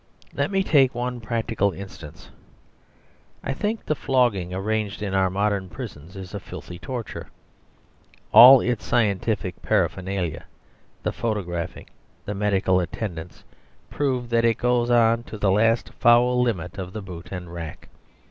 Let 0.33 0.49
me 0.49 0.63
take 0.63 0.95
one 0.95 1.21
practical 1.21 1.71
instance. 1.73 2.31
I 3.43 3.53
think 3.53 3.85
the 3.85 3.93
flogging 3.93 4.51
arranged 4.51 5.03
in 5.03 5.13
our 5.13 5.29
modern 5.29 5.69
prisons 5.69 6.15
is 6.15 6.33
a 6.33 6.39
filthy 6.39 6.79
torture; 6.79 7.27
all 8.31 8.61
its 8.61 8.83
scientific 8.83 9.61
paraphernalia, 9.61 10.45
the 11.03 11.11
photographing, 11.11 11.85
the 12.25 12.33
medical 12.33 12.79
attendance, 12.79 13.43
prove 13.91 14.29
that 14.31 14.43
it 14.43 14.57
goes 14.57 14.87
to 14.87 15.37
the 15.37 15.51
last 15.51 15.93
foul 15.99 16.41
limit 16.41 16.79
of 16.79 16.93
the 16.93 17.01
boot 17.03 17.31
and 17.31 17.53
rack. 17.53 17.87